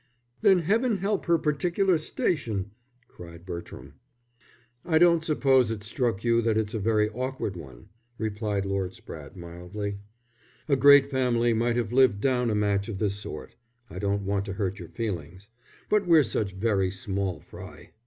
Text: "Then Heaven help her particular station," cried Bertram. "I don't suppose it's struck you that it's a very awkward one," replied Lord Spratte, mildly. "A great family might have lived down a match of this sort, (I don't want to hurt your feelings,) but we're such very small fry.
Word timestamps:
"Then 0.41 0.63
Heaven 0.63 0.97
help 0.97 1.27
her 1.27 1.37
particular 1.37 1.99
station," 1.99 2.71
cried 3.07 3.45
Bertram. 3.45 3.99
"I 4.83 4.97
don't 4.97 5.23
suppose 5.23 5.69
it's 5.69 5.85
struck 5.85 6.23
you 6.23 6.41
that 6.41 6.57
it's 6.57 6.73
a 6.73 6.79
very 6.79 7.07
awkward 7.09 7.55
one," 7.55 7.89
replied 8.17 8.65
Lord 8.65 8.93
Spratte, 8.95 9.35
mildly. 9.35 9.99
"A 10.67 10.75
great 10.75 11.11
family 11.11 11.53
might 11.53 11.75
have 11.75 11.93
lived 11.93 12.19
down 12.19 12.49
a 12.49 12.55
match 12.55 12.89
of 12.89 12.97
this 12.97 13.13
sort, 13.13 13.53
(I 13.91 13.99
don't 13.99 14.25
want 14.25 14.43
to 14.45 14.53
hurt 14.53 14.79
your 14.79 14.89
feelings,) 14.89 15.51
but 15.87 16.07
we're 16.07 16.23
such 16.23 16.53
very 16.53 16.89
small 16.89 17.39
fry. 17.39 17.91